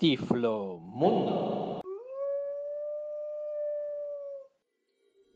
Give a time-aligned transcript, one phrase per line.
[0.00, 1.82] Tiflo Mundo.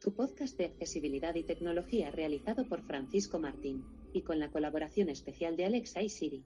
[0.01, 5.59] Tu podcast de accesibilidad y tecnología realizado por Francisco Martín y con la colaboración especial
[5.59, 6.45] de Alexa y Siri.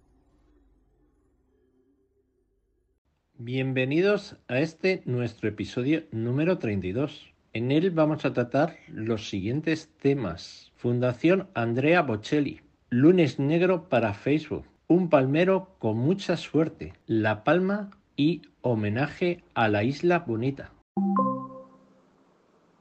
[3.35, 7.33] Bienvenidos a este nuestro episodio número 32.
[7.53, 10.73] En él vamos a tratar los siguientes temas.
[10.75, 12.63] Fundación Andrea Bocelli.
[12.91, 14.67] Lunes negro para Facebook.
[14.89, 16.95] Un palmero con mucha suerte.
[17.07, 20.73] La Palma y homenaje a la Isla Bonita.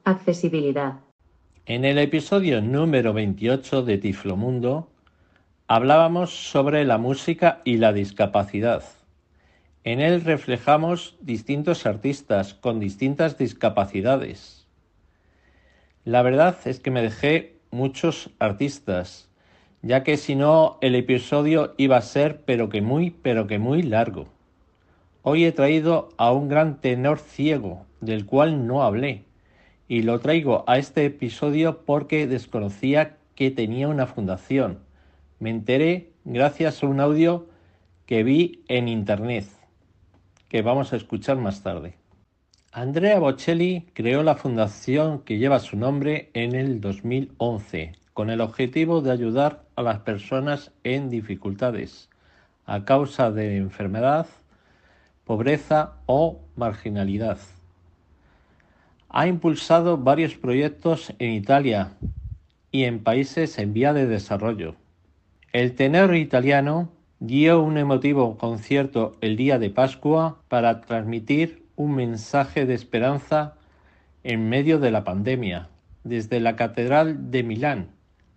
[0.02, 0.94] Accesibilidad.
[1.64, 4.90] En el episodio número 28 de Tiflomundo
[5.68, 8.82] hablábamos sobre la música y la discapacidad.
[9.84, 14.66] En él reflejamos distintos artistas con distintas discapacidades.
[16.04, 19.30] La verdad es que me dejé muchos artistas,
[19.82, 23.82] ya que si no el episodio iba a ser pero que muy, pero que muy
[23.82, 24.36] largo.
[25.30, 29.26] Hoy he traído a un gran tenor ciego, del cual no hablé,
[29.86, 34.78] y lo traigo a este episodio porque desconocía que tenía una fundación.
[35.38, 37.46] Me enteré gracias a un audio
[38.06, 39.44] que vi en internet,
[40.48, 41.96] que vamos a escuchar más tarde.
[42.72, 49.02] Andrea Bocelli creó la fundación que lleva su nombre en el 2011, con el objetivo
[49.02, 52.08] de ayudar a las personas en dificultades
[52.64, 54.26] a causa de enfermedad,
[55.28, 57.36] pobreza o marginalidad.
[59.10, 61.92] Ha impulsado varios proyectos en Italia
[62.72, 64.74] y en países en vía de desarrollo.
[65.52, 66.88] El tenor italiano
[67.20, 73.54] dio un emotivo concierto el día de Pascua para transmitir un mensaje de esperanza
[74.24, 75.68] en medio de la pandemia,
[76.04, 77.90] desde la Catedral de Milán,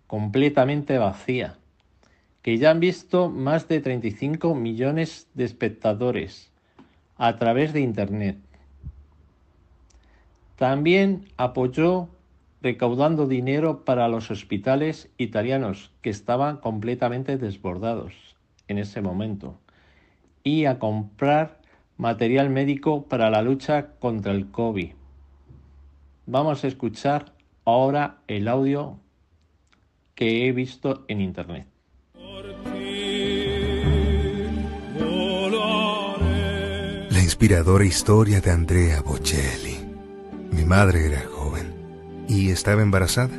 [0.06, 1.56] completamente vacía,
[2.42, 6.51] que ya han visto más de 35 millones de espectadores
[7.22, 8.36] a través de Internet.
[10.56, 12.08] También apoyó
[12.62, 18.12] recaudando dinero para los hospitales italianos que estaban completamente desbordados
[18.66, 19.56] en ese momento
[20.42, 21.60] y a comprar
[21.96, 24.90] material médico para la lucha contra el COVID.
[26.26, 28.98] Vamos a escuchar ahora el audio
[30.16, 31.71] que he visto en internet.
[37.42, 39.76] Inspiradora historia de Andrea Bocelli.
[40.52, 41.74] Mi madre era joven
[42.28, 43.36] y estaba embarazada.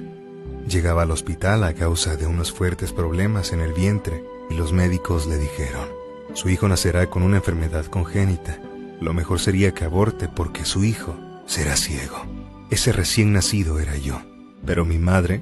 [0.67, 5.25] Llegaba al hospital a causa de unos fuertes problemas en el vientre y los médicos
[5.25, 5.87] le dijeron,
[6.33, 8.59] su hijo nacerá con una enfermedad congénita.
[8.99, 12.25] Lo mejor sería que aborte porque su hijo será ciego.
[12.71, 14.21] Ese recién nacido era yo,
[14.65, 15.41] pero mi madre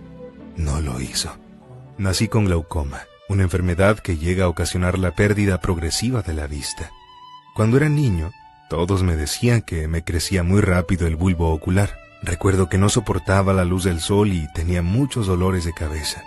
[0.56, 1.36] no lo hizo.
[1.98, 6.92] Nací con glaucoma, una enfermedad que llega a ocasionar la pérdida progresiva de la vista.
[7.56, 8.32] Cuando era niño,
[8.72, 12.00] todos me decían que me crecía muy rápido el bulbo ocular.
[12.24, 16.24] Recuerdo que no soportaba la luz del sol y tenía muchos dolores de cabeza.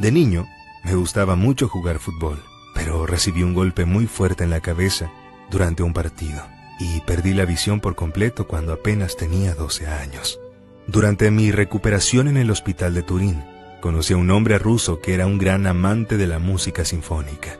[0.00, 0.48] De niño,
[0.82, 2.42] me gustaba mucho jugar fútbol,
[2.74, 5.12] pero recibí un golpe muy fuerte en la cabeza
[5.48, 6.42] durante un partido
[6.80, 10.40] y perdí la visión por completo cuando apenas tenía 12 años.
[10.88, 13.44] Durante mi recuperación en el hospital de Turín,
[13.80, 17.58] conocí a un hombre ruso que era un gran amante de la música sinfónica.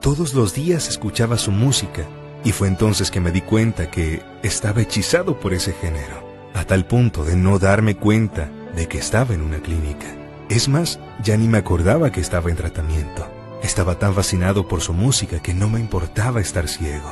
[0.00, 2.06] Todos los días escuchaba su música
[2.44, 6.22] y fue entonces que me di cuenta que estaba hechizado por ese género,
[6.54, 10.06] a tal punto de no darme cuenta de que estaba en una clínica.
[10.50, 13.26] Es más, ya ni me acordaba que estaba en tratamiento.
[13.62, 17.10] Estaba tan fascinado por su música que no me importaba estar ciego.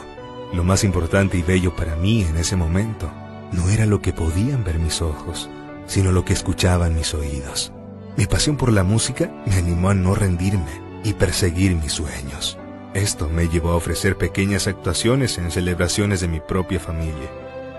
[0.52, 3.10] Lo más importante y bello para mí en ese momento
[3.52, 5.48] no era lo que podían ver mis ojos,
[5.86, 7.72] sino lo que escuchaban mis oídos.
[8.18, 12.58] Mi pasión por la música me animó a no rendirme y perseguir mis sueños.
[12.94, 17.30] Esto me llevó a ofrecer pequeñas actuaciones en celebraciones de mi propia familia.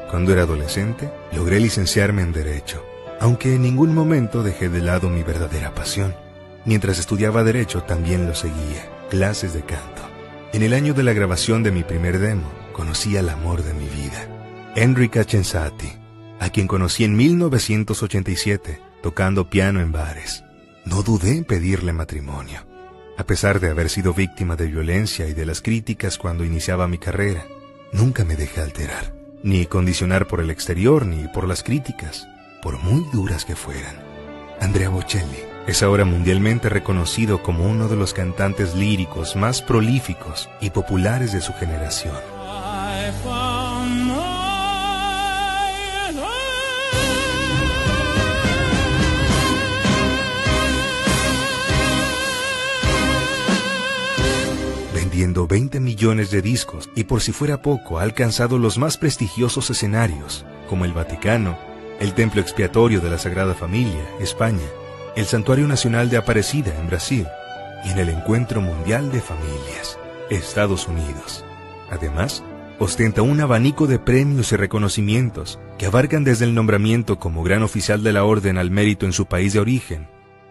[0.09, 2.84] Cuando era adolescente, logré licenciarme en Derecho,
[3.19, 6.16] aunque en ningún momento dejé de lado mi verdadera pasión.
[6.66, 10.01] Mientras estudiaba Derecho también lo seguía, clases de canto.
[10.51, 13.88] En el año de la grabación de mi primer demo, conocí al amor de mi
[13.89, 14.27] vida,
[14.75, 15.94] Enrica Censati,
[16.39, 20.44] a quien conocí en 1987, tocando piano en bares.
[20.86, 22.72] No dudé en pedirle matrimonio.
[23.15, 26.98] A pesar de haber sido víctima de violencia y de las críticas cuando iniciaba mi
[26.98, 27.45] carrera,
[27.92, 29.13] nunca me dejé alterar,
[29.44, 32.27] ni condicionar por el exterior ni por las críticas,
[32.63, 33.95] por muy duras que fueran.
[34.60, 40.71] Andrea Bocelli es ahora mundialmente reconocido como uno de los cantantes líricos más prolíficos y
[40.71, 42.16] populares de su generación.
[55.13, 59.69] Vendiendo 20 millones de discos y por si fuera poco ha alcanzado los más prestigiosos
[59.69, 61.56] escenarios, como el Vaticano,
[62.00, 64.65] el Templo Expiatorio de la Sagrada Familia, España,
[65.15, 67.27] el Santuario Nacional de Aparecida en Brasil
[67.86, 70.00] y en el Encuentro Mundial de Familias,
[70.31, 71.45] Estados Unidos.
[71.92, 72.44] Además,
[72.80, 78.01] ostenta un abanico de premios y reconocimientos que abarcan desde el nombramiento como gran oficial
[78.01, 80.07] de la Orden al mérito en su país de origen,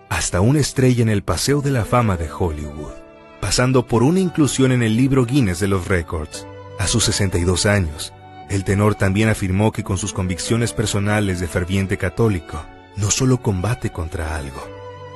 [0.08, 3.01] hasta una estrella en el Paseo de la Fama de Hollywood,
[3.42, 6.46] pasando por una inclusión en el libro Guinness de los Records.
[6.78, 8.12] A sus 62 años,
[8.48, 13.90] el tenor también afirmó que con sus convicciones personales de ferviente católico, no solo combate
[13.90, 14.62] contra algo,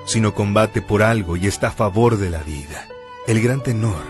[0.06, 2.88] sino combate por algo y está a favor de la vida.
[3.28, 4.02] El gran tenor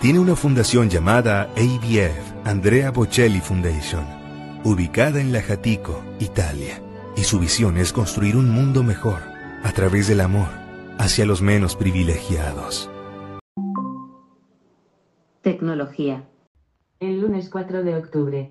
[0.00, 4.06] tiene una fundación llamada ABF, Andrea Bocelli Foundation,
[4.62, 6.80] ubicada en La Jatico, Italia,
[7.16, 9.20] y su visión es construir un mundo mejor
[9.64, 10.50] a través del amor
[10.96, 12.88] hacia los menos privilegiados.
[15.44, 16.24] Tecnología.
[17.00, 18.50] El lunes 4 de octubre,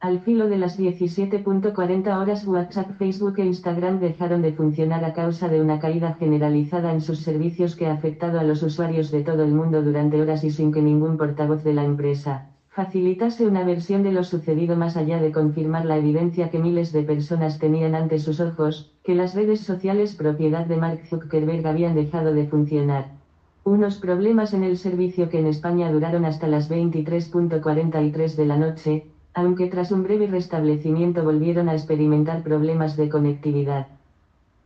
[0.00, 5.48] al filo de las 17.40 horas WhatsApp, Facebook e Instagram dejaron de funcionar a causa
[5.48, 9.44] de una caída generalizada en sus servicios que ha afectado a los usuarios de todo
[9.44, 14.02] el mundo durante horas y sin que ningún portavoz de la empresa facilitase una versión
[14.02, 18.18] de lo sucedido más allá de confirmar la evidencia que miles de personas tenían ante
[18.18, 23.21] sus ojos, que las redes sociales propiedad de Mark Zuckerberg habían dejado de funcionar.
[23.64, 29.06] Unos problemas en el servicio que en España duraron hasta las 23.43 de la noche,
[29.34, 33.86] aunque tras un breve restablecimiento volvieron a experimentar problemas de conectividad.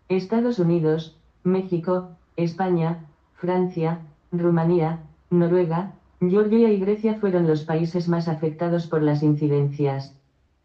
[0.08, 1.14] Estados Unidos,
[1.44, 3.04] México, España,
[3.34, 4.00] Francia,
[4.32, 10.16] Rumanía, Noruega, Georgia y Grecia fueron los países más afectados por las incidencias.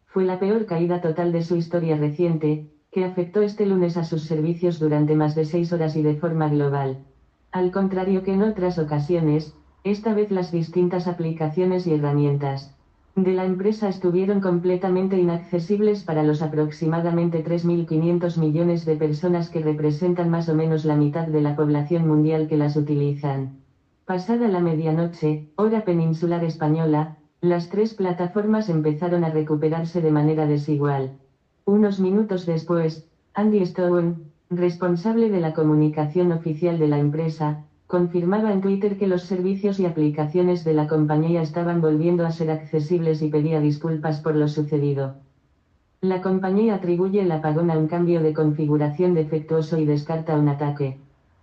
[0.06, 4.22] Fue la peor caída total de su historia reciente, que afectó este lunes a sus
[4.22, 7.04] servicios durante más de seis horas y de forma global.
[7.52, 9.52] Al contrario que en otras ocasiones,
[9.84, 12.74] esta vez las distintas aplicaciones y herramientas
[13.14, 20.30] de la empresa estuvieron completamente inaccesibles para los aproximadamente 3.500 millones de personas que representan
[20.30, 23.58] más o menos la mitad de la población mundial que las utilizan.
[24.06, 31.18] Pasada la medianoche, hora peninsular española, las tres plataformas empezaron a recuperarse de manera desigual.
[31.66, 38.60] Unos minutos después, Andy Stone, responsable de la comunicación oficial de la empresa, confirmaba en
[38.60, 43.28] Twitter que los servicios y aplicaciones de la compañía estaban volviendo a ser accesibles y
[43.28, 45.16] pedía disculpas por lo sucedido.
[46.00, 50.96] La compañía atribuye el apagón a un cambio de configuración defectuoso y descarta un ataque.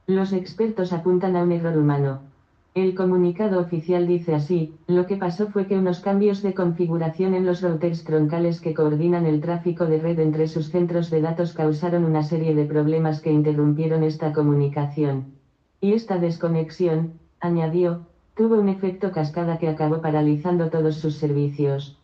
[0.08, 2.29] Los expertos apuntan a un error humano.
[2.76, 7.48] El comunicado oficial dice así, lo que pasó fue que unos cambios de configuración en
[7.48, 12.04] los routers troncales que coordinan el tráfico de red entre sus centros de datos causaron
[12.04, 15.34] una serie de problemas que interrumpieron esta comunicación.
[15.82, 18.06] Y esta desconexión, añadió,
[18.36, 21.98] tuvo un efecto cascada que acabó paralizando todos sus servicios.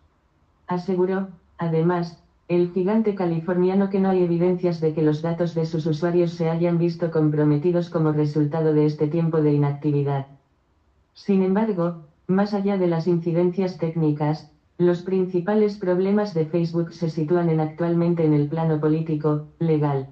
[0.65, 1.27] Aseguró,
[1.59, 6.31] además, el gigante californiano que no hay evidencias de que los datos de sus usuarios
[6.31, 10.25] se hayan visto comprometidos como resultado de este tiempo de inactividad.
[11.15, 17.49] Sin embargo, más allá de las incidencias técnicas, los principales problemas de Facebook se sitúan
[17.49, 20.09] en actualmente en el plano político, legal.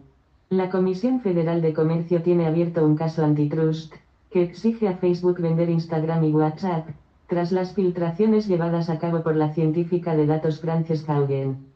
[0.50, 3.94] La Comisión Federal de Comercio tiene abierto un caso antitrust,
[4.32, 6.88] que exige a Facebook vender Instagram y WhatsApp,
[7.28, 11.73] tras las filtraciones llevadas a cabo por la científica de datos Frances Haugen.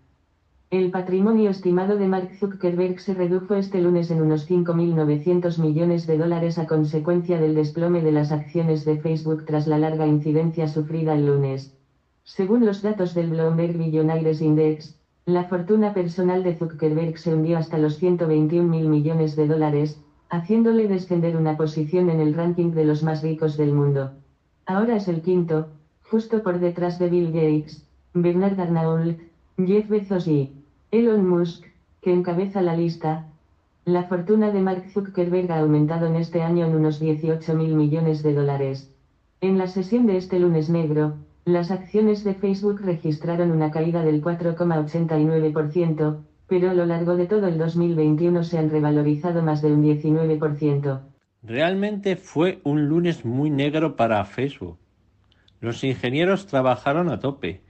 [0.69, 6.17] El patrimonio estimado de Mark Zuckerberg se redujo este lunes en unos 5.900 millones de
[6.17, 11.13] dólares a consecuencia del desplome de las acciones de Facebook tras la larga incidencia sufrida
[11.13, 11.73] el lunes.
[12.25, 17.77] Según los datos del Bloomberg Billionaires Index, la fortuna personal de Zuckerberg se hundió hasta
[17.77, 23.03] los 121 mil millones de dólares, haciéndole descender una posición en el ranking de los
[23.03, 24.11] más ricos del mundo.
[24.65, 25.69] Ahora es el quinto,
[26.11, 29.17] justo por detrás de Bill Gates, Bernard Arnault,
[29.65, 30.56] Jeff Bezos y
[30.89, 31.65] Elon Musk,
[32.01, 33.25] que encabeza la lista.
[33.83, 38.23] La fortuna de Mark Zuckerberg ha aumentado en este año en unos 18 mil millones
[38.23, 38.89] de dólares.
[39.41, 44.23] En la sesión de este lunes negro, las acciones de Facebook registraron una caída del
[44.23, 49.83] 4,89%, pero a lo largo de todo el 2021 se han revalorizado más de un
[49.83, 51.01] 19%.
[51.43, 54.77] Realmente fue un lunes muy negro para Facebook.
[55.59, 57.66] Los ingenieros trabajaron a tope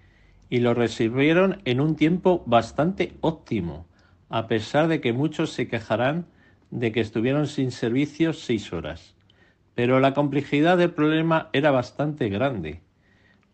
[0.49, 3.87] y lo recibieron en un tiempo bastante óptimo,
[4.29, 6.25] a pesar de que muchos se quejarán
[6.71, 9.15] de que estuvieron sin servicio seis horas.
[9.75, 12.81] Pero la complejidad del problema era bastante grande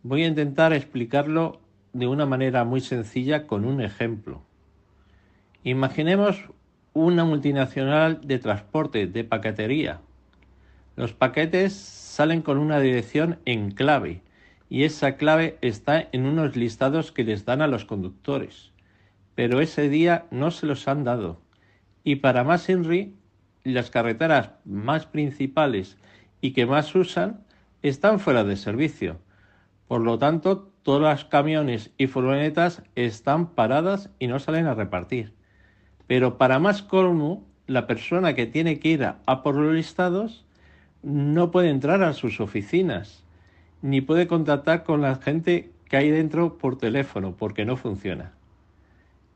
[0.05, 1.61] Voy a intentar explicarlo
[1.93, 4.41] de una manera muy sencilla con un ejemplo.
[5.63, 6.49] Imaginemos
[6.91, 10.01] una multinacional de transporte, de paquetería.
[10.97, 14.21] Los paquetes salen con una dirección en clave
[14.73, 18.71] y esa clave está en unos listados que les dan a los conductores.
[19.35, 21.39] Pero ese día no se los han dado.
[22.03, 23.13] Y para más Inri,
[23.63, 25.99] las carreteras más principales
[26.41, 27.43] y que más usan
[27.83, 29.19] están fuera de servicio.
[29.87, 35.35] Por lo tanto, todos los camiones y furgonetas están paradas y no salen a repartir.
[36.07, 40.47] Pero para más colmo, la persona que tiene que ir a por los listados
[41.03, 43.22] no puede entrar a sus oficinas,
[43.83, 48.31] ni puede contactar con la gente que hay dentro por teléfono, porque no funciona.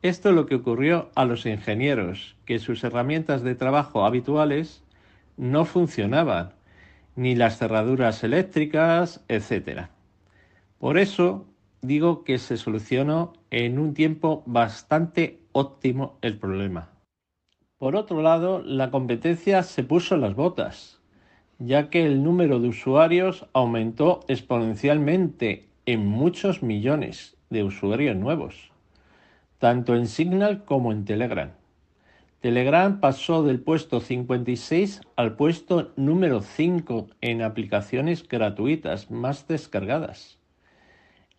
[0.01, 4.83] Esto es lo que ocurrió a los ingenieros, que sus herramientas de trabajo habituales
[5.35, 6.53] no funcionaban,
[7.17, 9.87] ni las cerraduras eléctricas, etc.
[10.79, 11.45] Por eso
[11.81, 16.89] digo que se solucionó en un tiempo bastante óptimo el problema.
[17.77, 20.96] Por otro lado, la competencia se puso en las botas,
[21.59, 28.71] ya que el número de usuarios aumentó exponencialmente en muchos millones de usuarios nuevos
[29.59, 31.51] tanto en Signal como en Telegram.
[32.41, 40.37] Telegram pasó del puesto 56 al puesto número 5 en aplicaciones gratuitas más descargadas.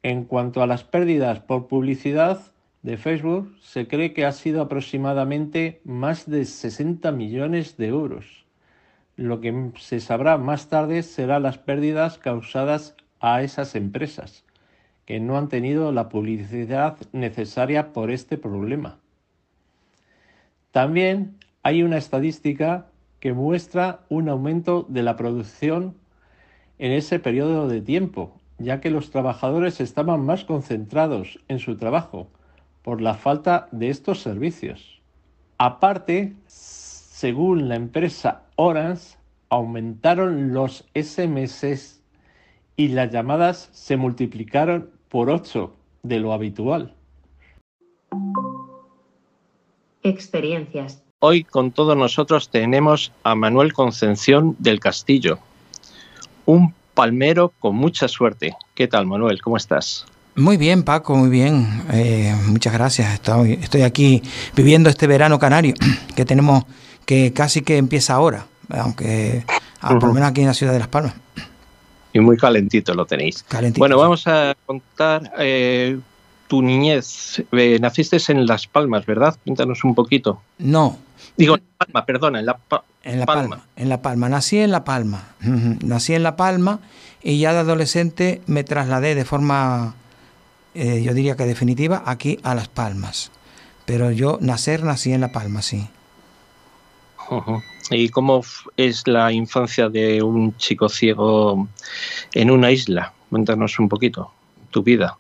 [0.03, 2.41] En cuanto a las pérdidas por publicidad
[2.83, 8.48] de Facebook, se cree que ha sido aproximadamente más de 60 millones de euros.
[9.19, 14.45] Lo que se sabrá más tarde será las pérdidas causadas a esas empresas,
[15.07, 19.01] que no han tenido la publicidad necesaria por este problema.
[20.71, 22.87] También hay una estadística
[23.19, 25.97] que muestra un aumento de la producción
[26.79, 32.29] en ese periodo de tiempo, ya que los trabajadores estaban más concentrados en su trabajo
[32.83, 35.03] por la falta de estos servicios.
[35.59, 39.17] Aparte, según la empresa Orange,
[39.51, 42.01] aumentaron los SMS
[42.77, 46.93] y las llamadas se multiplicaron por ocho de lo habitual.
[50.03, 51.05] Experiencias.
[51.21, 55.39] Hoy con todos nosotros tenemos a Manuel Concepción del Castillo,
[56.45, 58.57] un palmero con mucha suerte.
[58.75, 59.41] ¿Qué tal, Manuel?
[59.41, 60.05] ¿Cómo estás?
[60.35, 61.85] Muy bien, Paco, muy bien.
[61.93, 63.15] Eh, muchas gracias.
[63.15, 64.21] Estoy, estoy aquí
[64.57, 65.75] viviendo este verano canario
[66.17, 66.65] que tenemos,
[67.09, 69.43] que casi que empieza ahora, aunque
[69.81, 71.15] por lo menos aquí en la ciudad de Las Palmas.
[72.13, 73.47] Y muy calentito lo tenéis.
[73.79, 75.99] bueno, vamos a contar eh,
[76.49, 77.43] tu niñez.
[77.53, 79.39] Eh, naciste en Las Palmas, ¿verdad?
[79.43, 80.43] Cuéntanos un poquito.
[80.59, 80.99] No.
[81.39, 82.59] Digo, en La Palma, perdona, en La,
[83.05, 83.65] en la Palma.
[83.77, 84.29] En La Palma.
[84.29, 85.29] Nací en La Palma.
[85.41, 86.81] Nací en La Palma
[87.23, 89.95] y ya de adolescente me trasladé de forma,
[90.75, 93.31] eh, yo diría que definitiva, aquí a Las Palmas.
[93.87, 95.89] Pero yo nacer nací en La Palma, sí.
[97.91, 98.43] ¿Y cómo
[98.77, 101.69] es la infancia de un chico ciego
[102.35, 103.13] en una isla?
[103.31, 104.31] Cuéntanos un poquito
[104.71, 105.17] tu vida.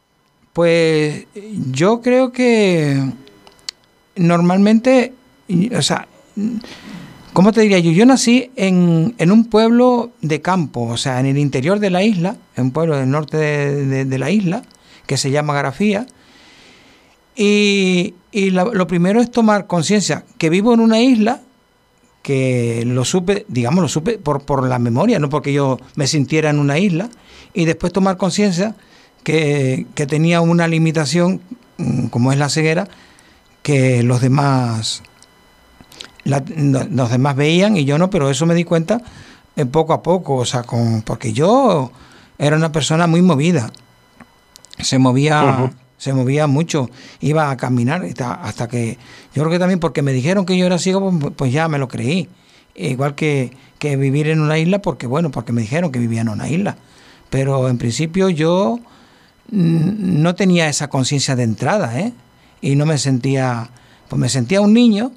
[0.53, 1.27] Pues
[1.71, 3.01] yo creo que
[4.17, 5.15] normalmente,
[5.75, 6.09] o sea,
[7.33, 7.91] ¿cómo te diría yo?
[7.93, 12.37] Yo nací en, un pueblo de campo, o sea, en el interior de la isla,
[12.57, 14.63] en un pueblo del norte de, la isla,
[15.07, 16.07] que se llama Garafía.
[17.35, 21.41] Y, lo primero es tomar conciencia que vivo en una isla
[22.29, 26.51] que lo supe, digamos, lo supe por, por la memoria, no porque yo me sintiera
[26.51, 27.09] en una isla,
[27.55, 28.77] y después tomar conciencia
[29.25, 31.41] que, tenía una limitación,
[31.79, 32.87] mm, como es la ceguera,
[33.63, 35.03] que los demás,
[36.27, 39.01] los demás veían y yo no, pero eso me di cuenta
[39.57, 41.93] eh, poco a poco, o sea, con, porque yo
[42.37, 43.73] era una persona muy movida,
[44.79, 46.89] se movía se movía mucho,
[47.21, 48.07] iba a caminar
[48.41, 48.97] hasta, que,
[49.35, 51.79] yo creo que también porque me dijeron que yo era ciego, pues, pues ya me
[51.79, 52.29] lo creí.
[52.75, 53.51] Igual que,
[53.81, 56.77] que, vivir en una isla, porque bueno, porque me dijeron que vivía en una isla.
[57.29, 58.79] Pero en principio yo
[59.51, 62.13] no tenía esa conciencia de entrada, ¿eh?
[62.61, 63.71] Y no me sentía,
[64.09, 65.13] pues me sentía un niño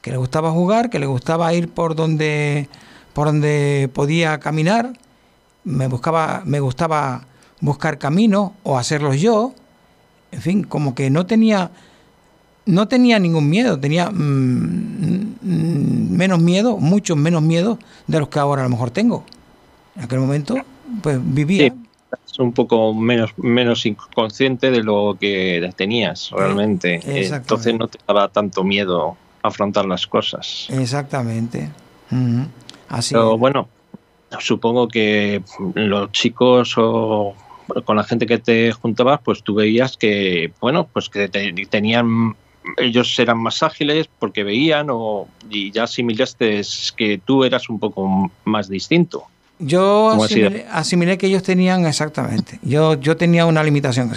[0.00, 2.68] que le gustaba jugar, que le gustaba ir por donde,
[3.12, 4.92] por donde podía caminar,
[5.64, 7.26] me buscaba, me gustaba
[7.60, 9.54] buscar caminos o hacerlos yo,
[10.34, 11.70] en fin, como que no tenía,
[12.66, 18.40] no tenía ningún miedo, tenía mm, mm, menos miedo, mucho menos miedo de los que
[18.40, 19.24] ahora a lo mejor tengo.
[19.96, 20.56] En aquel momento,
[21.02, 21.72] pues vivía.
[22.26, 27.00] Sí, un poco menos, menos inconsciente de lo que tenías realmente.
[27.04, 30.66] Entonces no te daba tanto miedo afrontar las cosas.
[30.70, 31.70] Exactamente.
[32.88, 33.68] Así Pero bueno,
[34.40, 35.42] supongo que
[35.74, 37.34] los chicos o
[37.84, 42.36] con la gente que te juntabas, pues tú veías que, bueno, pues que tenían
[42.78, 46.62] ellos eran más ágiles porque veían o y ya asimilaste
[46.96, 49.26] que tú eras un poco más distinto.
[49.60, 50.18] Yo
[50.72, 52.58] asimilé, que ellos tenían exactamente.
[52.62, 54.10] Yo, yo tenía una limitación.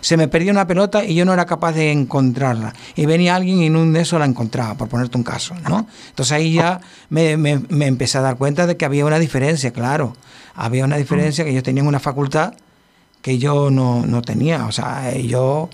[0.00, 2.74] Se, me perdía una pelota y yo no era capaz de encontrarla.
[2.96, 5.54] Y venía alguien y en un de eso la encontraba, por ponerte un caso.
[5.68, 5.86] ¿no?
[6.08, 10.16] Entonces ahí ya me, me, empecé a dar cuenta de que había una diferencia, claro.
[10.56, 12.54] Había una diferencia que ellos tenían una facultad
[13.22, 14.66] que yo no, no tenía.
[14.66, 15.68] O sea, yo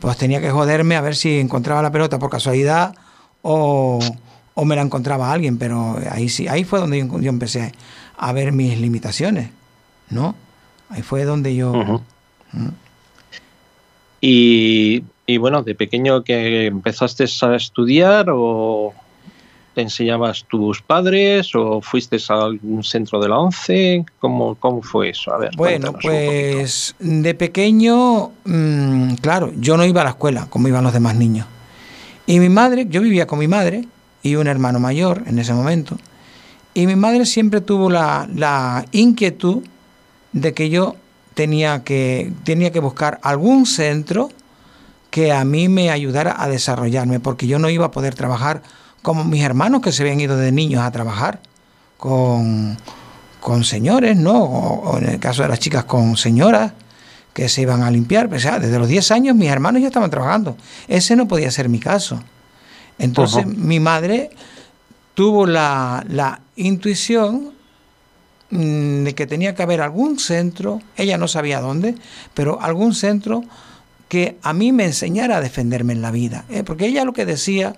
[0.00, 2.94] pues tenía que joderme a ver si encontraba la pelota por casualidad
[3.42, 3.98] o,
[4.54, 5.58] o me la encontraba alguien.
[5.58, 7.72] Pero ahí sí, ahí fue donde yo, yo empecé
[8.16, 9.50] a ver mis limitaciones,
[10.10, 10.34] ¿no?
[10.88, 12.02] Ahí fue donde yo...
[14.20, 18.94] Y, y, bueno, de pequeño que empezaste a estudiar o
[19.74, 24.04] te enseñabas tus padres o fuiste a algún centro de la ONCE?
[24.20, 25.32] ¿Cómo, cómo fue eso?
[25.32, 30.68] A ver, bueno, pues de pequeño, mm, claro, yo no iba a la escuela como
[30.68, 31.46] iban los demás niños.
[32.26, 33.86] Y mi madre, yo vivía con mi madre
[34.22, 35.98] y un hermano mayor en ese momento.
[36.72, 39.62] Y mi madre siempre tuvo la, inquietud
[40.32, 40.96] de que yo
[41.34, 44.30] tenía que, tenía que buscar algún centro
[45.10, 48.62] que a mí me ayudara a desarrollarme, porque yo no iba a poder trabajar
[49.04, 51.38] como mis hermanos que se habían ido de niños a trabajar
[51.98, 52.78] con,
[53.38, 54.42] con señores, ¿no?
[54.42, 56.72] O, en el caso de las chicas con señoras
[57.34, 58.32] que se iban a limpiar.
[58.32, 60.56] O sea, desde los 10 años mis hermanos ya estaban trabajando.
[60.88, 62.18] Ese no podía ser mi caso.
[62.98, 64.30] Entonces mi madre
[65.12, 67.52] tuvo la, la intuición
[68.48, 71.94] mm, de que tenía que haber algún centro, ella no sabía dónde,
[72.32, 73.44] pero algún centro
[74.08, 76.46] que a mí me enseñara a defenderme en la vida.
[76.48, 76.62] ¿eh?
[76.64, 77.76] Porque ella lo que decía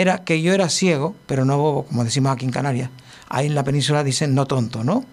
[0.00, 2.90] era que yo era ciego, pero no bobo, como decimos aquí en Canarias.
[3.28, 5.04] Ahí en la península dicen no tonto, ¿no?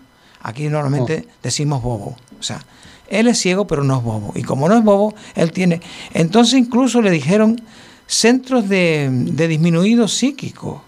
[0.41, 1.31] Aquí normalmente oh.
[1.41, 2.17] decimos bobo.
[2.39, 2.63] O sea,
[3.07, 4.33] él es ciego, pero no es bobo.
[4.35, 5.81] Y como no es bobo, él tiene...
[6.13, 7.61] Entonces incluso le dijeron
[8.07, 10.83] centros de, de disminuido psíquico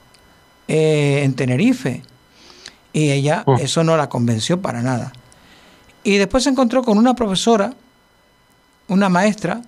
[0.67, 2.03] eh, en Tenerife.
[2.91, 3.55] Y ella oh.
[3.55, 5.13] eso no la convenció para nada.
[6.03, 7.73] Y después se encontró con una profesora,
[8.87, 9.61] una maestra,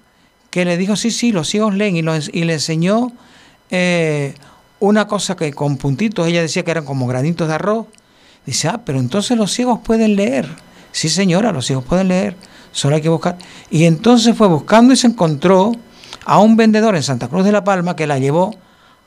[0.49, 3.11] que le dijo, sí, sí, los ciegos leen, y, y le enseñó
[3.69, 4.33] eh,
[4.79, 7.87] una cosa que con puntitos, ella decía que eran como granitos de arroz.
[8.45, 10.47] Dice, ah, pero entonces los ciegos pueden leer.
[10.91, 12.35] Sí, señora, los ciegos pueden leer,
[12.71, 13.37] solo hay que buscar.
[13.69, 15.73] Y entonces fue buscando y se encontró
[16.25, 18.55] a un vendedor en Santa Cruz de la Palma que la llevó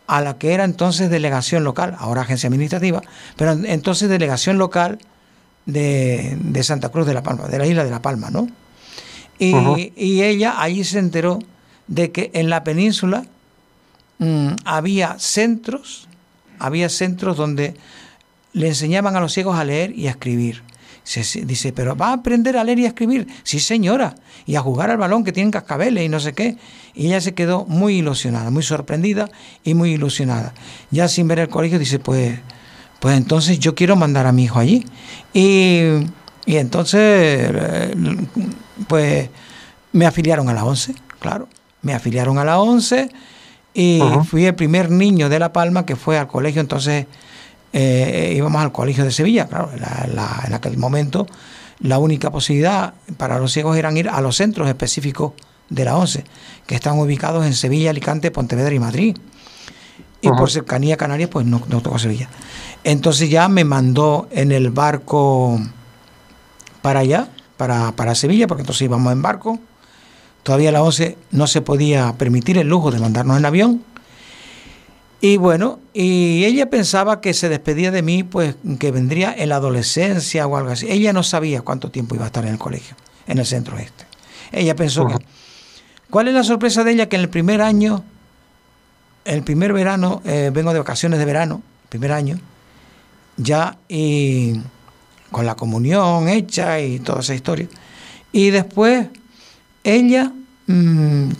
[0.06, 3.00] a la que era entonces delegación local, ahora agencia administrativa,
[3.36, 4.98] pero entonces delegación local
[5.66, 8.48] de, Santa Cruz de la Palma, de la isla de La Palma, ¿no?
[9.38, 11.38] Y, y ella allí se enteró
[11.86, 13.24] de que en la península
[14.20, 16.06] mm, había centros,
[16.60, 17.74] había centros donde
[18.52, 20.62] le enseñaban a los ciegos a leer y a escribir.
[21.02, 23.26] Se, dice, pero va a aprender a leer y a escribir.
[23.42, 24.14] Sí, señora.
[24.46, 26.56] Y a jugar al balón que tienen cascabeles y no sé qué.
[26.94, 29.28] Y ella se quedó muy ilusionada, muy sorprendida
[29.64, 30.54] y muy ilusionada.
[30.90, 32.38] Ya sin ver el colegio dice, pues,
[33.00, 34.86] pues entonces yo quiero mandar a mi hijo allí.
[35.32, 35.80] Y,
[36.46, 37.50] y entonces,
[38.86, 39.30] pues
[39.92, 41.48] me afiliaron a la 11, claro.
[41.82, 43.10] Me afiliaron a la 11
[43.72, 47.06] y fui el primer niño de La Palma que fue al colegio entonces
[47.72, 51.26] eh, íbamos al colegio de Sevilla, claro, en aquel momento
[51.80, 55.32] la única posibilidad para los ciegos era ir a los centros específicos
[55.70, 56.24] de la ONCE,
[56.66, 59.16] que están ubicados en Sevilla, Alicante, Pontevedra y Madrid.
[60.20, 62.28] Y por cercanía a Canarias, pues no, no tocó Sevilla.
[62.84, 65.58] Entonces ya me mandó en el barco
[66.82, 69.58] para allá, para, para Sevilla, porque entonces íbamos en barco.
[70.42, 73.84] Todavía la ONCE no se podía permitir el lujo de mandarnos en avión.
[75.20, 79.56] Y bueno, y ella pensaba que se despedía de mí, pues que vendría en la
[79.56, 80.86] adolescencia o algo así.
[80.90, 84.06] Ella no sabía cuánto tiempo iba a estar en el colegio, en el centro este.
[84.50, 85.16] Ella pensó que...
[86.08, 87.08] ¿Cuál es la sorpresa de ella?
[87.08, 88.02] Que en el primer año,
[89.24, 92.40] el primer verano, eh, vengo de vacaciones de verano, primer año,
[93.36, 94.60] ya y
[95.30, 97.68] con la comunión hecha y toda esa historia.
[98.32, 99.06] Y después
[99.84, 100.32] ella...
[100.66, 101.30] Mm,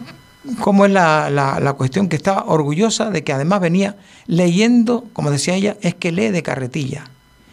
[0.61, 5.55] cómo es la, la, cuestión que estaba orgullosa de que además venía leyendo, como decía
[5.55, 7.05] ella, es que lee de carretilla.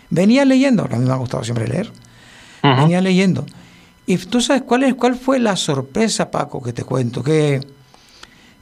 [0.10, 1.92] Venía leyendo, a mí me ha gustado siempre leer,
[2.64, 3.46] venía leyendo.
[4.06, 7.60] Y tú sabes cuál, es, cuál fue la sorpresa, Paco, que te cuento, que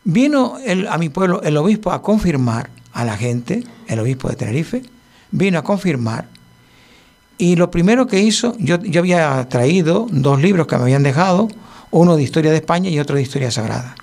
[0.04, 4.36] vino el, a mi pueblo el obispo a confirmar a la gente, el obispo de
[4.36, 4.82] Tenerife,
[5.30, 6.28] vino a confirmar.
[7.38, 11.48] Y lo primero que hizo, yo, yo había traído dos libros que me habían dejado,
[11.96, 13.96] uno de historia de España y otro de historia sagrada.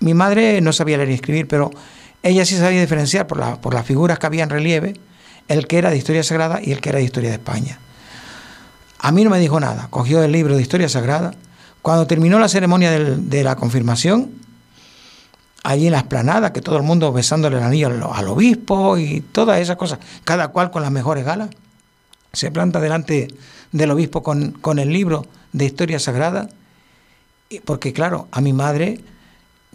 [0.00, 1.70] Mi madre no sabía leer ni escribir, pero
[2.24, 4.94] ella sí sabía diferenciar por, la, por las figuras que había en relieve,
[5.46, 7.78] el que era de historia sagrada y el que era de historia de España.
[8.98, 11.34] A mí no me dijo nada, cogió el libro de historia sagrada.
[11.82, 14.32] Cuando terminó la ceremonia de la confirmación,
[15.62, 19.60] allí en la esplanada, que todo el mundo besándole el anillo al, obispo y todas
[19.60, 21.50] esas cosas, cada cual con las mejores galas.
[22.32, 23.28] Se planta delante
[23.70, 26.48] del obispo con, con el libro de historia sagrada,
[27.64, 29.00] porque claro, a mi madre,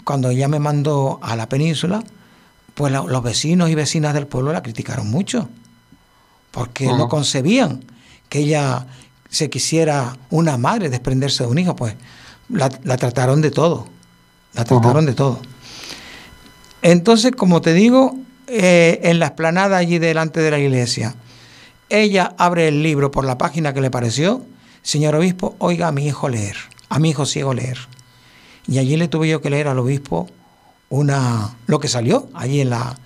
[0.04, 2.04] cuando ella me mandó a la península,
[2.74, 5.50] pues los vecinos y vecinas del pueblo la criticaron mucho,
[6.52, 7.84] porque no concebían
[8.30, 8.88] que ella
[9.30, 11.96] se quisiera una madre desprenderse de un hijo, pues
[12.50, 13.88] la, trataron de todo,
[14.54, 15.40] la trataron de todo.
[16.82, 18.16] Entonces, como te digo,
[18.48, 21.16] eh, en la esplanada allí delante de la iglesia,
[21.90, 24.44] ella abre el libro por la página que le pareció,
[24.82, 26.56] señor obispo, oiga a mi hijo leer,
[26.90, 27.78] a mi hijo ciego leer.
[28.68, 30.28] Y allí le tuve yo que leer al obispo
[30.90, 32.98] una lo que salió allí en la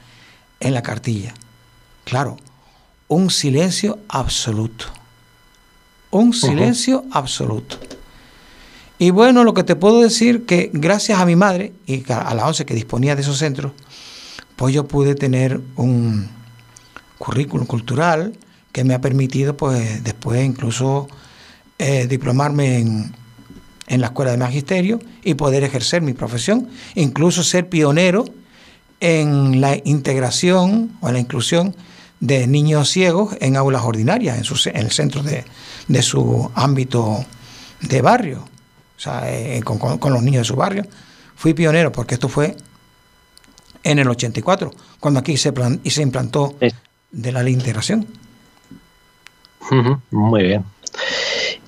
[0.60, 1.34] en la cartilla.
[2.06, 2.38] Claro,
[3.08, 4.86] un silencio absoluto.
[6.12, 7.78] Un silencio absoluto.
[9.00, 12.48] Y bueno, lo que te puedo decir que gracias a mi madre y a la
[12.48, 13.74] ONCE que disponía de esos centros,
[14.56, 16.30] pues yo pude tener un
[17.18, 18.38] currículum cultural
[18.72, 21.08] que me ha permitido pues después incluso
[21.80, 23.16] eh, diplomarme en,
[23.88, 28.26] en la escuela de magisterio y poder ejercer mi profesión, incluso ser pionero
[29.00, 31.76] en la integración o en la inclusión
[32.20, 35.44] de niños ciegos en aulas ordinarias, en, en el centro de,
[35.90, 37.26] de, su ámbito
[37.82, 38.46] de barrio
[38.98, 40.86] o sea, eh, con, los niños de su barrio.
[41.36, 42.56] Fui pionero porque esto fue
[43.84, 46.56] en el 84, cuando aquí se, y se implantó
[47.12, 48.08] de la integración.
[50.12, 50.64] Muy bien.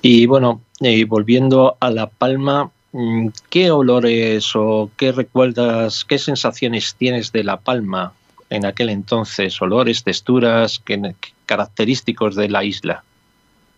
[0.02, 6.94] Y bueno, y volviendo a La Palma, mm, ¿qué olores o qué recuerdas, qué sensaciones
[6.96, 8.12] tienes de La Palma
[8.50, 9.60] en aquel entonces?
[9.60, 10.82] Olores, texturas,
[11.46, 13.04] característicos de la isla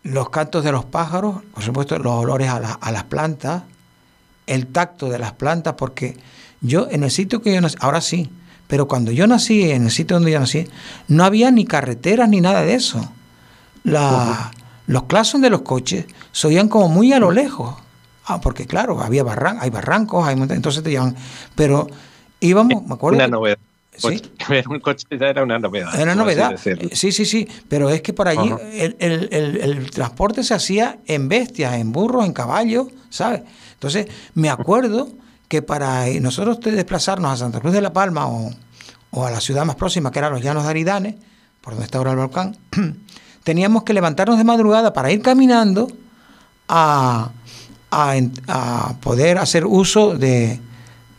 [0.03, 3.65] los cantos de los pájaros, por supuesto los olores a, las plantas,
[4.47, 6.17] el tacto de las plantas, porque
[6.61, 8.31] yo en el sitio que yo nací, ahora sí,
[8.67, 10.67] pero cuando yo nací, en el sitio donde yo nací,
[11.09, 13.13] no había ni carreteras ni nada de eso.
[14.89, 17.77] Los claxons de los coches se oían como muy a lo lejos.
[18.25, 21.15] Ah, porque claro, había barran hay barrancos, hay entonces te llaman.
[21.55, 21.87] Pero
[22.41, 23.19] íbamos, me acuerdo.
[23.19, 23.59] Una novedad.
[23.99, 24.23] ¿Sí?
[24.71, 25.95] un coche era una novedad.
[25.95, 26.59] Era una novedad.
[26.93, 27.47] Sí, sí, sí.
[27.69, 28.51] Pero es que por allí
[28.99, 33.43] el, transporte se hacía en bestias, en burros, en caballos, ¿sabes?
[33.75, 35.11] Entonces, me acuerdo
[35.49, 39.77] que para nosotros desplazarnos a Santa Cruz de la Palma o, a la ciudad más
[39.77, 41.15] próxima, que eran los Llanos de Aridanes,
[41.61, 42.57] por donde está ahora el volcán,
[43.49, 45.89] teníamos que levantarnos de madrugada para ir caminando
[46.69, 47.31] a,
[47.91, 50.61] a poder hacer uso de,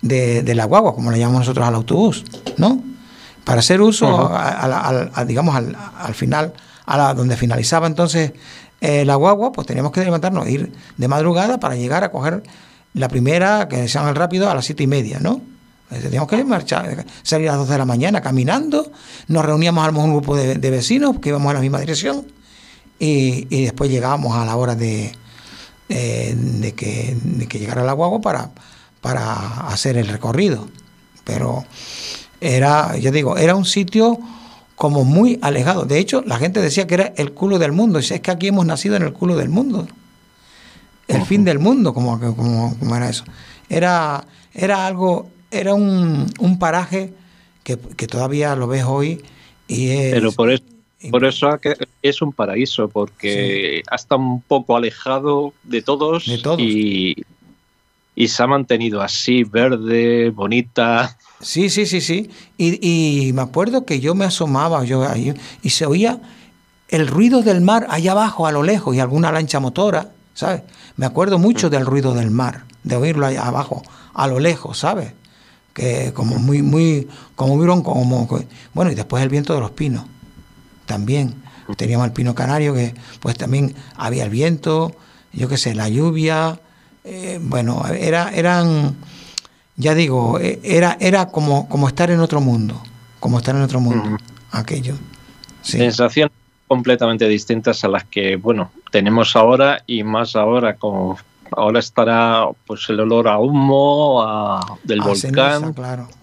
[0.04, 2.24] de, la guagua, como le llamamos nosotros al autobús,
[2.58, 2.84] ¿no?
[3.46, 4.32] Para hacer uso,
[5.26, 6.54] digamos, al, final,
[6.86, 8.34] a la, donde finalizaba entonces
[8.80, 12.44] eh, la guagua, pues teníamos que levantarnos, ir de madrugada para llegar a coger
[12.94, 15.42] la primera, que se llama el rápido, a las siete y media, ¿no?
[15.90, 18.92] Teníamos que marchar, salir a las dos de la mañana caminando,
[19.28, 22.28] nos reuníamos a un grupo de, vecinos que íbamos en la misma dirección
[23.00, 25.12] y, después llegábamos a la hora de,
[25.90, 28.52] eh, de, que, de que llegara la guagua para,
[29.02, 30.68] para hacer el recorrido.
[31.24, 31.66] Pero
[32.42, 34.20] era, yo digo, era un sitio
[34.76, 35.86] como muy alejado.
[35.86, 38.00] De hecho, la gente decía que era el culo del mundo.
[38.00, 39.88] Es que aquí hemos nacido en el culo del mundo.
[41.08, 43.26] El fin del mundo, como, como, era eso.
[43.68, 47.14] Era, era algo, era un, un paraje
[47.64, 49.22] que, todavía lo ves hoy
[49.68, 50.64] y es, Pero por eso,
[51.12, 51.60] por eso
[52.02, 56.60] es un paraíso, porque hasta un poco alejado de todos, de todos.
[56.60, 57.16] y
[58.20, 61.18] y se ha mantenido así, verde, bonita.
[61.40, 62.30] Sí, sí, sí, sí.
[62.58, 65.34] Y, me acuerdo que yo me asomaba yo ahí,
[65.64, 66.20] y se oía
[66.90, 70.64] el ruido del mar allá abajo, a lo lejos, y alguna lancha motora, ¿sabes?
[70.98, 71.70] Me acuerdo mucho mm.
[71.70, 73.84] del ruido del mar, de oírlo allá abajo,
[74.14, 75.14] a lo lejos, ¿sabes?
[75.74, 78.28] Que como muy, muy, como muy como,
[78.74, 80.04] bueno, y después el viento de los pinos,
[80.86, 81.36] también.
[81.78, 84.96] Teníamos el pino canario, que pues también había el viento,
[85.32, 86.60] yo qué sé, la lluvia,
[87.04, 88.96] eh, bueno, era, eran,
[89.76, 92.82] ya digo, eh, era, era como, como estar en otro mundo,
[93.20, 94.18] como estar en otro mundo,
[94.52, 94.96] aquello.
[95.62, 96.32] Sensaciones
[96.68, 101.18] completamente distintas a las que, bueno, tenemos ahora y más ahora como
[101.56, 105.74] ahora estará pues el olor a humo del volcán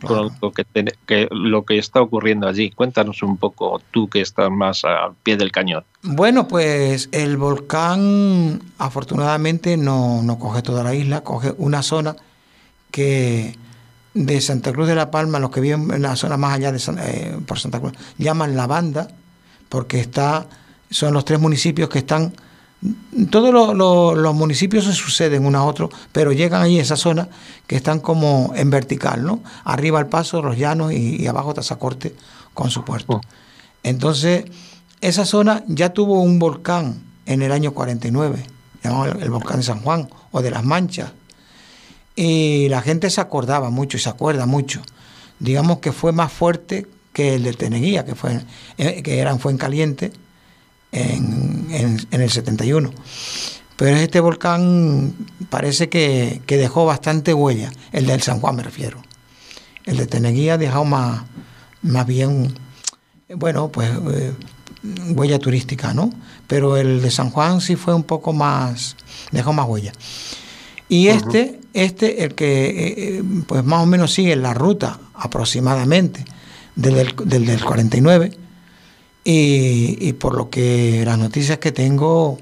[0.02, 2.70] Con lo que, lo que está ocurriendo allí.
[2.70, 5.84] Cuéntanos un poco tú que estás más al pie del cañón.
[6.02, 12.16] Bueno pues el volcán afortunadamente no, no coge toda la isla coge una zona
[12.90, 13.56] que
[14.14, 16.80] de Santa Cruz de la Palma los que viven en la zona más allá de
[16.98, 19.08] eh, por Santa Cruz llaman la banda
[19.68, 20.46] porque está
[20.90, 22.32] son los tres municipios que están
[23.30, 23.76] todos
[24.16, 27.28] los municipios se suceden uno a otro, pero llegan ahí a esa zona
[27.66, 29.42] que están como en vertical, ¿no?
[29.64, 32.14] Arriba el paso, los llanos y, abajo Tazacorte
[32.54, 33.14] con su puerto.
[33.14, 33.20] Oh.
[33.82, 34.44] Entonces,
[35.00, 38.44] esa zona ya tuvo un volcán en el año 49,
[38.82, 41.12] llamado el, volcán de San Juan o de las Manchas.
[42.14, 44.82] Y la gente se acordaba mucho y se acuerda mucho.
[45.38, 48.40] Digamos que fue más fuerte que el de Teneguía, que, fue,
[48.78, 50.12] eh, que era en Fuencaliente
[50.96, 51.66] en,
[52.10, 52.92] en, el 71.
[53.76, 55.14] Pero este volcán
[55.50, 59.02] parece que, dejó bastante huella, el del San Juan me refiero.
[59.84, 61.22] El de Teneguía ha dejado más,
[61.82, 62.54] más bien,
[63.28, 64.32] bueno, pues eh,
[65.14, 66.10] huella turística, ¿no?
[66.46, 68.96] Pero el de San Juan sí fue un poco más,
[69.30, 69.92] dejó más huella.
[70.88, 76.24] Y este, este, el que eh, eh, pues más o menos sigue la ruta aproximadamente
[76.76, 78.45] del, del, del 49,
[79.28, 82.38] y, por lo que las noticias que tengo,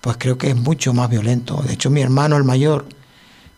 [0.00, 1.60] pues creo que es mucho más violento.
[1.66, 2.86] De hecho, mi hermano, el mayor,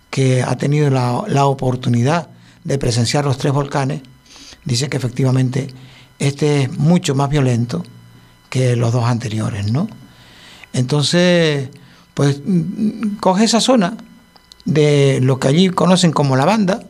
[0.09, 2.31] que ha tenido la, la oportunidad
[2.65, 4.01] de presenciar los tres volcanes,
[4.65, 5.69] dice que efectivamente
[6.19, 7.85] este es mucho más violento
[8.49, 9.87] que los dos anteriores, ¿no?
[10.73, 11.69] Entonces,
[12.15, 12.41] pues
[13.21, 13.99] coge esa zona
[14.65, 16.81] de lo que allí conocen como la banda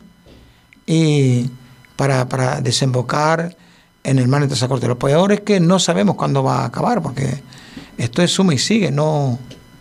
[0.86, 1.50] y
[1.96, 3.56] para, para desembocar
[4.06, 4.88] en el mar de Tazacorte.
[4.88, 7.42] Lo peor es que no sabemos cuándo va a acabar, porque
[7.98, 9.38] esto es suma y sigue, no,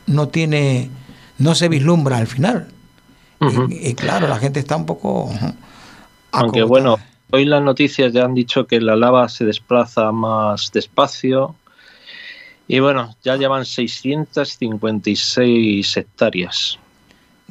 [0.07, 0.89] no tiene,
[1.37, 2.67] no se vislumbra al final.
[3.69, 5.31] y, claro, la gente está un poco.
[6.31, 6.97] Aunque bueno,
[7.31, 11.53] hoy las noticias ya han dicho que la lava se desplaza más despacio.
[12.67, 16.79] Y bueno, ya llevan 656 hectáreas.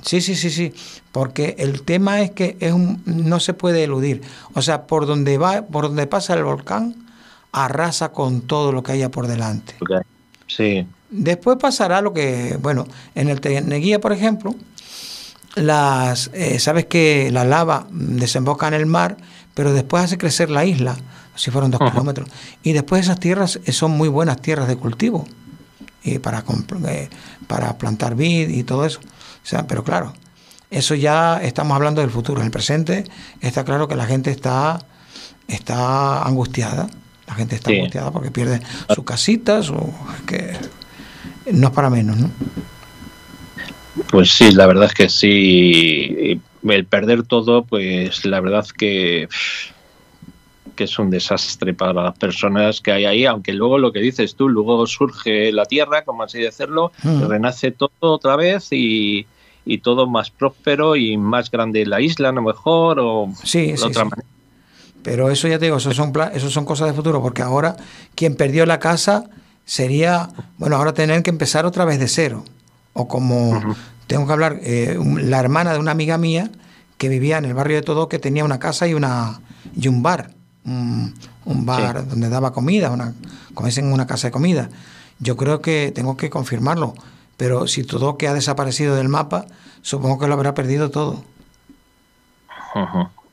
[0.03, 0.75] Sí, sí, sí, sí,
[1.13, 4.23] porque el tema es que es un, no se puede eludir.
[4.55, 7.07] O sea, por donde va, por donde pasa el volcán,
[7.53, 9.75] arrasa con todo lo que haya por delante.
[10.47, 10.87] Sí.
[11.11, 14.55] Después pasará lo que, bueno, en el Teneguía, por ejemplo,
[15.55, 19.17] las, eh, sabes que la lava desemboca en el mar,
[19.55, 20.97] pero después hace crecer la isla,
[21.37, 22.29] si fueron dos kilómetros.
[22.63, 25.25] Y después esas tierras son muy buenas tierras de cultivo
[26.03, 26.45] y para,
[26.89, 27.09] eh,
[27.47, 29.01] para plantar vid y todo eso.
[29.45, 30.15] O sea, pero claro,
[30.71, 32.41] eso ya estamos hablando del futuro.
[32.41, 33.05] En el presente
[33.41, 34.79] está claro que la gente está,
[35.47, 36.89] está angustiada.
[37.27, 38.61] La gente está angustiada porque pierde
[38.95, 39.93] sus casitas o
[40.27, 40.53] que
[41.53, 42.31] no es para menos, ¿no?
[44.11, 46.41] Pues sí, la verdad es que sí.
[46.67, 49.29] El perder todo, pues la verdad que
[50.75, 54.35] que es un desastre para las personas que hay ahí, aunque luego lo que dices
[54.35, 57.27] tú, luego surge la tierra, como así decirlo, mm.
[57.27, 59.27] renace todo otra vez y,
[59.65, 63.83] y todo más próspero y más grande la isla, a lo mejor, o sí, de
[63.83, 64.29] otra manera.
[65.03, 67.77] Pero eso ya te digo, eso son, eso son cosas de futuro, porque ahora
[68.15, 69.25] quien perdió la casa
[69.67, 72.45] sería, bueno, ahora tener que empezar otra vez de cero.
[72.95, 73.75] O como
[74.07, 76.51] tengo que hablar, eh, la hermana de una amiga mía
[76.97, 79.41] que vivía en el barrio de Todo, que tenía una casa y, una,
[79.77, 80.31] y un bar,
[80.65, 81.13] un,
[81.45, 83.13] bar donde daba comida, una,
[83.53, 84.71] como dicen, una casa de comida.
[85.19, 86.95] Yo creo que tengo que confirmarlo
[87.37, 89.47] pero si todo que ha desaparecido del mapa,
[89.83, 91.25] supongo que lo habrá perdido todo.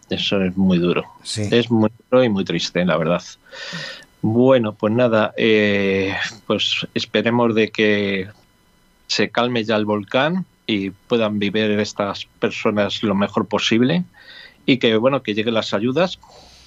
[0.09, 1.05] Eso es muy duro.
[1.23, 3.23] Es muy duro y muy triste, la verdad.
[4.21, 6.13] Bueno, pues nada, eh,
[6.45, 8.27] pues esperemos de que
[9.07, 14.03] se calme ya el volcán y puedan vivir estas personas lo mejor posible
[14.65, 16.19] y que bueno que lleguen las ayudas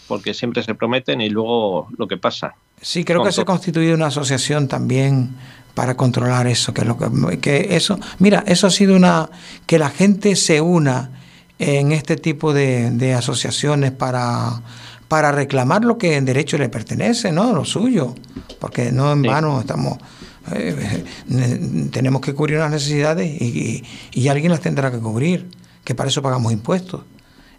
[0.09, 2.55] porque siempre se prometen y luego lo que pasa.
[2.81, 5.37] Sí, creo que se ha constituido una asociación también
[5.75, 9.29] para controlar eso, que lo que, que eso, mira, eso ha sido una
[9.67, 11.11] que la gente se una
[11.59, 14.63] en este tipo de, asociaciones para,
[15.09, 17.53] para reclamar lo que en derecho le pertenece, ¿no?
[17.53, 18.15] Lo suyo,
[18.61, 19.99] porque no en vano estamos
[20.53, 21.05] eh,
[21.91, 23.83] tenemos que cubrir las necesidades y,
[24.13, 25.49] y, alguien las tendrá que cubrir,
[25.85, 27.03] que para eso pagamos impuestos.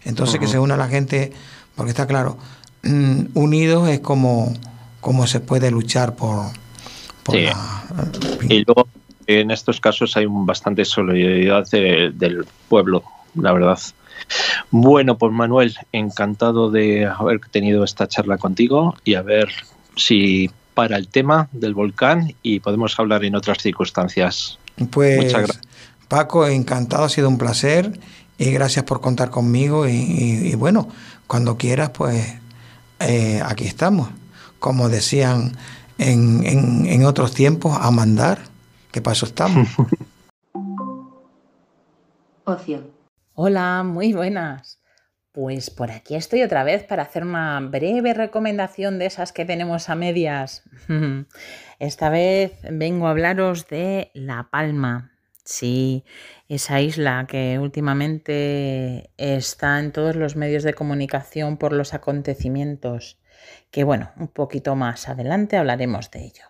[0.04, 1.32] Entonces que se una la gente,
[1.74, 2.38] porque está claro,
[2.84, 4.54] mm, unidos es como,
[5.00, 6.46] como se puede luchar por,
[7.32, 8.88] y luego
[9.26, 13.02] en estos casos hay bastante solidaridad del pueblo,
[13.34, 13.78] la verdad.
[14.70, 19.50] Bueno, pues Manuel, encantado de haber tenido esta charla contigo y a ver
[19.96, 24.58] si para el tema del volcán y podemos hablar en otras circunstancias.
[24.90, 25.34] Pues
[26.08, 27.98] Paco, encantado, ha sido un placer
[28.38, 30.88] y gracias por contar conmigo y, bueno,
[31.26, 32.34] cuando quieras, pues
[33.00, 34.10] eh, aquí estamos.
[34.58, 35.56] Como decían
[35.98, 36.44] en,
[36.86, 38.38] en, otros tiempos a mandar,
[38.92, 39.68] que para eso estamos.
[42.44, 42.90] Ocio.
[43.34, 44.80] Hola, muy buenas.
[45.32, 49.90] pues por aquí estoy otra vez para hacer una breve recomendación de esas que tenemos
[49.90, 50.62] a medias.
[51.78, 55.12] Esta vez vengo a hablaros de La Palma.
[55.44, 56.04] Sí,
[56.48, 63.20] esa isla que últimamente está en todos los medios de comunicación por los acontecimientos,
[63.70, 66.44] que bueno, un poquito más adelante hablaremos de ello.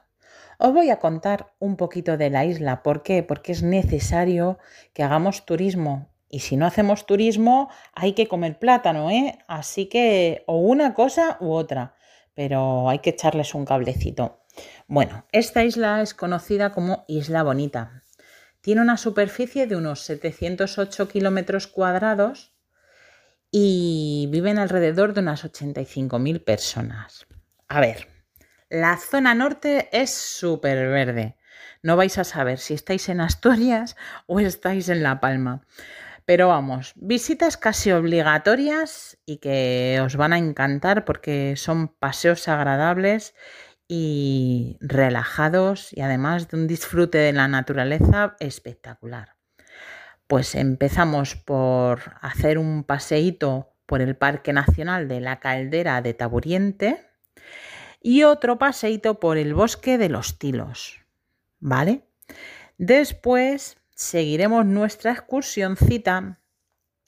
[0.59, 2.83] Os voy a contar un poquito de la isla.
[2.83, 3.23] ¿Por qué?
[3.23, 4.59] Porque es necesario
[4.95, 9.39] que hagamos turismo y si no hacemos turismo, hay que comer plátano, ¿eh?
[9.47, 11.95] Así que o una cosa u otra,
[12.35, 14.41] pero hay que echarles un cablecito.
[14.89, 18.03] Bueno, esta isla es conocida como Isla Bonita.
[18.61, 22.56] Tiene una superficie de unos 708 kilómetros cuadrados
[23.51, 27.27] y viven alrededor de unas 85.000 personas.
[27.69, 28.09] A ver,
[28.69, 31.37] la zona norte es súper verde.
[31.83, 35.63] No vais a saber si estáis en Asturias o estáis en La Palma.
[36.25, 43.35] Pero vamos, visitas casi obligatorias y que os van a encantar porque son paseos agradables
[43.87, 49.36] y relajados y además de un disfrute de la naturaleza espectacular.
[50.27, 57.07] Pues empezamos por hacer un paseíto por el Parque Nacional de la Caldera de Taburiente
[58.03, 61.01] y otro paseíto por el Bosque de los Tilos,
[61.61, 62.03] ¿vale?
[62.79, 66.41] Después seguiremos nuestra excursioncita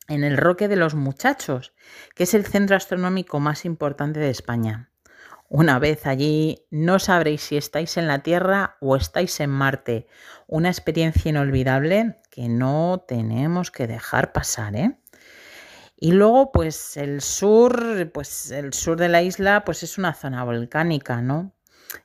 [0.09, 1.75] en el Roque de los Muchachos,
[2.15, 4.88] que es el centro astronómico más importante de España.
[5.49, 10.07] Una vez allí no sabréis si estáis en la Tierra o estáis en Marte.
[10.47, 14.99] Una experiencia inolvidable que no tenemos que dejar pasar, ¿eh?
[15.97, 20.45] Y luego, pues el sur, pues el sur de la isla, pues es una zona
[20.45, 21.55] volcánica, ¿no?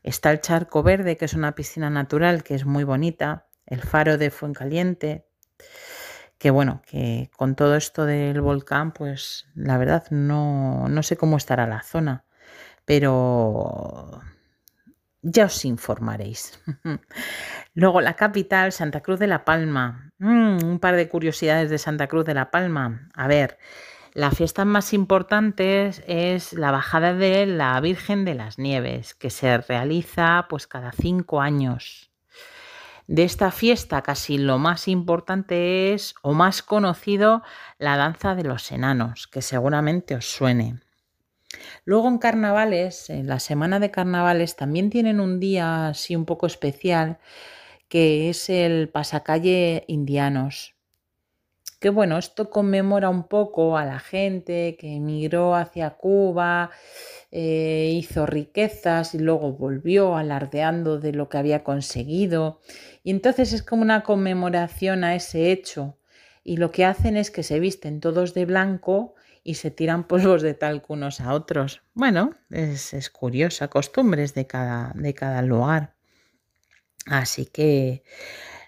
[0.01, 4.17] Está el Charco Verde, que es una piscina natural que es muy bonita el faro
[4.17, 5.27] de Fuencaliente,
[6.37, 11.37] que bueno, que con todo esto del volcán, pues la verdad no, no sé cómo
[11.37, 12.25] estará la zona,
[12.85, 14.21] pero
[15.21, 16.59] ya os informaréis.
[17.73, 20.11] Luego la capital, Santa Cruz de la Palma.
[20.19, 23.09] Mm, un par de curiosidades de Santa Cruz de la Palma.
[23.15, 23.57] A ver,
[24.13, 29.57] la fiesta más importante es la bajada de la Virgen de las Nieves, que se
[29.57, 32.11] realiza pues cada cinco años.
[33.07, 37.43] De esta fiesta casi lo más importante es, o más conocido,
[37.77, 40.79] la danza de los enanos, que seguramente os suene.
[41.85, 46.47] Luego en carnavales, en la semana de carnavales, también tienen un día así un poco
[46.47, 47.19] especial,
[47.89, 50.75] que es el pasacalle indianos.
[51.79, 56.71] Que bueno, esto conmemora un poco a la gente que emigró hacia Cuba,
[57.29, 62.61] eh, hizo riquezas y luego volvió alardeando de lo que había conseguido
[63.03, 65.97] y entonces es como una conmemoración a ese hecho.
[66.43, 70.41] Y lo que hacen es que se visten todos de blanco y se tiran polvos
[70.41, 71.81] de talco unos a otros.
[71.93, 75.95] Bueno, es, es curiosa, costumbres de cada, de cada lugar.
[77.05, 78.03] Así que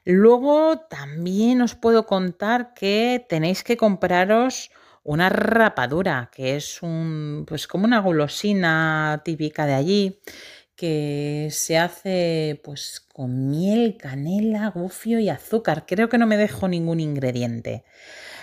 [0.03, 4.71] luego también os puedo contar que tenéis que compraros
[5.03, 10.19] una rapadura, que es un, pues como una golosina típica de allí,
[10.75, 15.85] que se hace pues con miel, canela, gofio y azúcar.
[15.85, 17.83] Creo que no me dejo ningún ingrediente.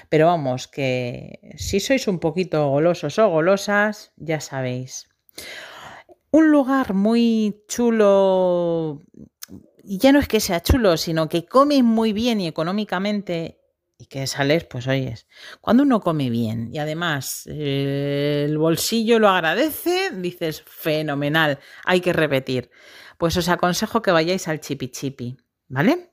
[0.09, 5.09] Pero vamos, que si sois un poquito golosos o golosas, ya sabéis.
[6.31, 9.03] Un lugar muy chulo,
[9.85, 13.62] y ya no es que sea chulo, sino que come muy bien y económicamente
[14.03, 15.29] y que sales, pues oyes,
[15.61, 22.13] cuando uno come bien y además eh, el bolsillo lo agradece, dices, fenomenal, hay que
[22.13, 22.69] repetir.
[23.17, 25.37] Pues os aconsejo que vayáis al chipi chipi,
[25.69, 26.11] ¿vale?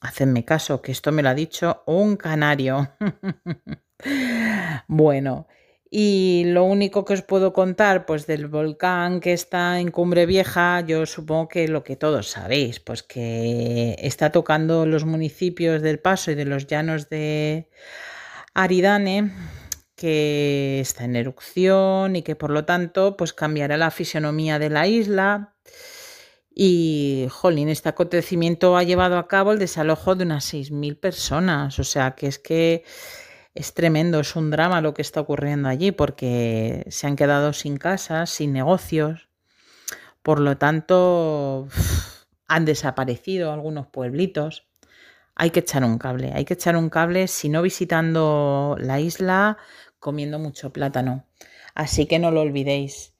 [0.00, 2.96] Hacedme caso, que esto me lo ha dicho un canario.
[4.88, 5.48] bueno,
[5.90, 10.82] y lo único que os puedo contar, pues del volcán que está en Cumbre Vieja,
[10.82, 16.30] yo supongo que lo que todos sabéis, pues que está tocando los municipios del Paso
[16.30, 17.70] y de los llanos de
[18.52, 19.32] Aridane,
[19.96, 24.86] que está en erupción y que por lo tanto, pues cambiará la fisionomía de la
[24.86, 25.54] isla.
[26.54, 31.78] Y, jolín, este acontecimiento ha llevado a cabo el desalojo de unas 6.000 personas.
[31.78, 32.84] O sea, que es que
[33.54, 37.76] es tremendo, es un drama lo que está ocurriendo allí porque se han quedado sin
[37.76, 39.28] casas, sin negocios.
[40.22, 41.68] Por lo tanto,
[42.48, 44.68] han desaparecido algunos pueblitos.
[45.34, 49.58] Hay que echar un cable, hay que echar un cable, si no visitando la isla,
[49.98, 51.24] comiendo mucho plátano.
[51.74, 53.14] Así que no lo olvidéis.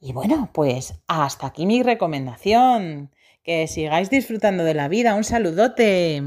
[0.00, 3.10] Y bueno, pues hasta aquí mi recomendación.
[3.42, 5.14] Que sigáis disfrutando de la vida.
[5.14, 6.22] Un saludote.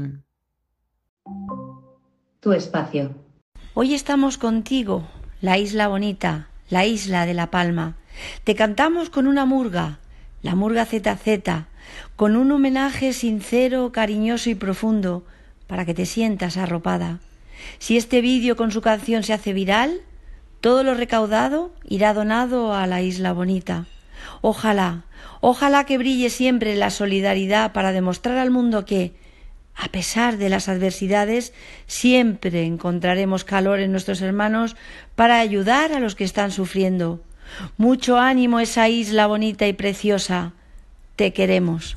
[2.40, 3.23] Tu espacio.
[3.76, 5.02] Hoy estamos contigo,
[5.40, 7.96] la isla bonita, la isla de La Palma.
[8.44, 9.98] Te cantamos con una murga,
[10.42, 11.64] la murga ZZ,
[12.14, 15.24] con un homenaje sincero, cariñoso y profundo,
[15.66, 17.18] para que te sientas arropada.
[17.80, 20.02] Si este vídeo con su canción se hace viral,
[20.60, 23.86] todo lo recaudado irá donado a la isla bonita.
[24.40, 25.02] Ojalá,
[25.40, 29.16] ojalá que brille siempre la solidaridad para demostrar al mundo que,
[29.76, 31.52] a pesar de las adversidades,
[31.86, 34.76] siempre encontraremos calor en nuestros hermanos
[35.16, 37.20] para ayudar a los que están sufriendo.
[37.76, 40.52] Mucho ánimo esa isla bonita y preciosa.
[41.16, 41.96] Te queremos.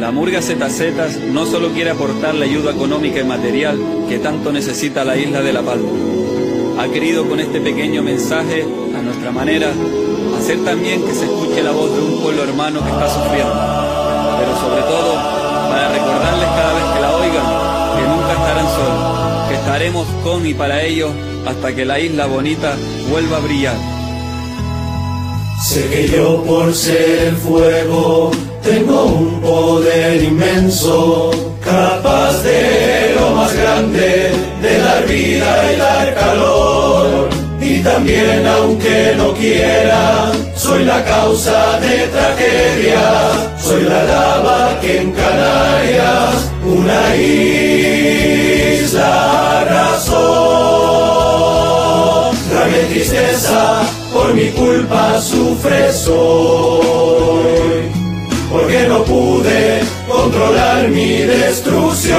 [0.00, 3.78] La Murga ZZ no solo quiere aportar la ayuda económica y material
[4.08, 5.90] que tanto necesita la isla de La Palma.
[6.78, 8.64] Ha querido con este pequeño mensaje,
[8.96, 9.70] a nuestra manera,
[10.38, 13.52] hacer también que se escuche la voz de un pueblo hermano que está sufriendo.
[14.38, 15.39] Pero sobre todo,
[15.70, 17.46] para recordarles cada vez que la oigan
[17.96, 21.12] que nunca estarán solos, que estaremos con y para ellos
[21.46, 22.74] hasta que la isla bonita
[23.10, 23.76] vuelva a brillar.
[25.64, 28.30] Sé que yo por ser fuego
[28.62, 31.30] tengo un poder inmenso,
[31.64, 36.79] capaz de lo más grande, de dar vida y dar calor.
[37.80, 45.12] Y también aunque no quiera, soy la causa de tragedia, soy la lava que en
[45.12, 47.60] Canarias una isla
[49.60, 50.50] arrasó.
[52.68, 53.80] Y tristeza,
[54.12, 57.90] por mi culpa sufre soy,
[58.52, 62.18] porque no pude controlar mi destrucción,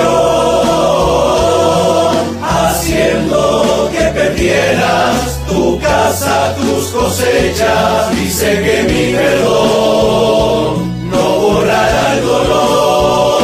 [3.91, 13.41] que perdieras tu casa, tus cosechas, sé que mi perdón no borrará el dolor.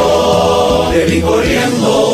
[0.92, 2.07] Te vi corriendo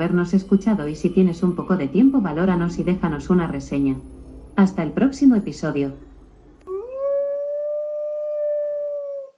[0.00, 3.96] habernos escuchado y si tienes un poco de tiempo valóranos y déjanos una reseña.
[4.56, 5.92] Hasta el próximo episodio.